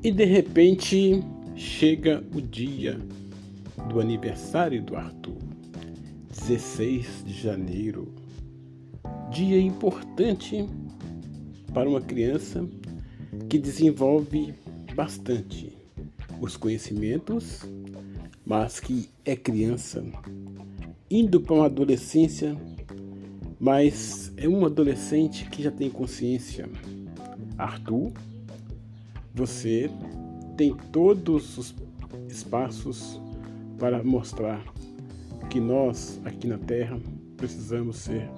[0.00, 1.24] E de repente
[1.56, 3.00] chega o dia
[3.90, 5.38] do aniversário do Arthur,
[6.28, 8.14] 16 de janeiro.
[9.28, 10.68] Dia importante
[11.74, 12.64] para uma criança
[13.48, 14.54] que desenvolve
[14.94, 15.76] bastante
[16.40, 17.64] os conhecimentos,
[18.46, 20.04] mas que é criança,
[21.10, 22.56] indo para uma adolescência,
[23.58, 26.68] mas é um adolescente que já tem consciência.
[27.58, 28.12] Arthur,
[29.38, 29.88] você
[30.56, 31.74] tem todos os
[32.28, 33.20] espaços
[33.78, 34.64] para mostrar
[35.48, 36.98] que nós aqui na Terra
[37.36, 38.28] precisamos ser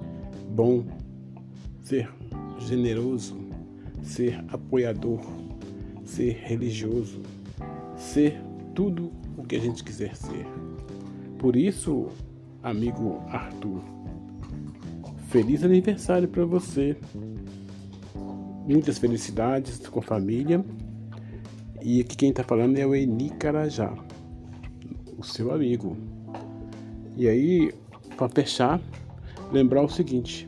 [0.50, 0.84] bom,
[1.82, 2.10] ser
[2.58, 3.34] generoso,
[4.02, 5.20] ser apoiador,
[6.04, 7.22] ser religioso,
[7.96, 8.38] ser
[8.74, 10.46] tudo o que a gente quiser ser.
[11.38, 12.08] Por isso,
[12.62, 13.80] amigo Arthur,
[15.28, 16.94] feliz aniversário para você.
[18.68, 20.62] Muitas felicidades com a família.
[21.82, 23.94] E aqui quem está falando é o Eni Carajá,
[25.16, 25.96] o seu amigo.
[27.16, 27.72] E aí,
[28.16, 28.80] para fechar,
[29.50, 30.46] lembrar o seguinte: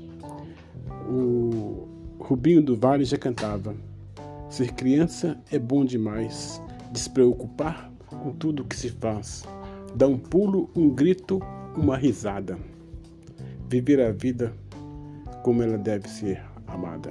[1.09, 1.89] o
[2.19, 3.75] Rubinho do Vale já cantava.
[4.51, 7.91] Ser criança é bom demais, despreocupar
[8.23, 9.45] com tudo que se faz.
[9.95, 11.41] Dá um pulo, um grito,
[11.75, 12.59] uma risada.
[13.69, 14.53] Viver a vida
[15.43, 17.11] como ela deve ser amada.